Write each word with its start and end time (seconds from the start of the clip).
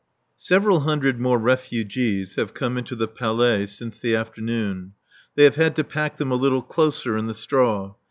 Several 0.39 0.79
hundred 0.79 1.19
more 1.19 1.37
refugees 1.37 2.33
have 2.33 2.55
come 2.55 2.75
into 2.75 2.95
the 2.95 3.07
Palais 3.07 3.67
since 3.67 3.99
the 3.99 4.15
afternoon. 4.15 4.93
They 5.35 5.43
have 5.43 5.57
had 5.57 5.75
to 5.75 5.83
pack 5.83 6.17
them 6.17 6.31
a 6.31 6.35
little 6.41 6.63
closer 6.63 7.15
in 7.15 7.27
the 7.27 7.35
straw. 7.35 7.93